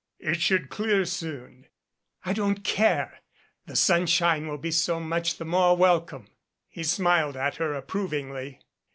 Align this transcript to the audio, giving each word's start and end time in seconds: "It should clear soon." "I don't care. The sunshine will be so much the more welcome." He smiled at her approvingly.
"It 0.17 0.41
should 0.41 0.71
clear 0.71 1.05
soon." 1.05 1.67
"I 2.25 2.33
don't 2.33 2.63
care. 2.63 3.19
The 3.67 3.75
sunshine 3.75 4.47
will 4.47 4.57
be 4.57 4.71
so 4.71 4.99
much 4.99 5.37
the 5.37 5.45
more 5.45 5.77
welcome." 5.77 6.25
He 6.67 6.81
smiled 6.81 7.37
at 7.37 7.57
her 7.57 7.75
approvingly. 7.75 8.61